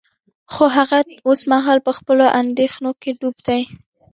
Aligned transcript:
خو 0.53 0.65
هغه 0.77 0.99
اوس 1.27 1.41
مهال 1.51 1.79
په 1.87 1.91
خپلو 1.97 2.25
اندیښنو 2.41 2.91
کې 3.01 3.09
ډوب 3.19 3.35
و 3.45 3.49